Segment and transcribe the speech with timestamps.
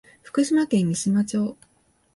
[0.23, 1.55] 福島県三島町